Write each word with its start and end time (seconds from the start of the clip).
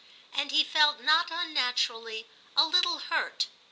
And 0.33 0.49
he 0.49 0.63
felt, 0.63 0.99
not 0.99 1.29
unnaturally, 1.29 2.27
a 2.57 2.65
little 2.65 2.97
hurt. 2.97 3.49